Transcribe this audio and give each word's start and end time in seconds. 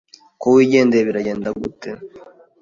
Ko 0.41 0.47
wigendeye 0.55 1.03
biragenda 1.09 1.49
gute 1.59 1.89